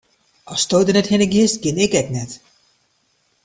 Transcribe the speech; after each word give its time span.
Asto 0.55 0.77
der 0.85 0.95
net 0.97 1.11
hinne 1.11 1.27
giest, 1.33 1.61
gean 1.63 1.81
ik 1.85 1.93
ek 2.01 2.07
net. 2.17 2.31